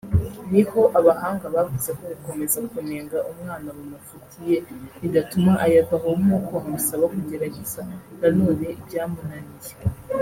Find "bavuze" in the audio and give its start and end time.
1.55-1.89